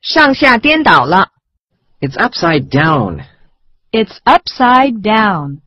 [0.00, 1.28] 上下颠倒了。
[2.00, 3.24] It's upside down.
[3.92, 5.60] It's upside down.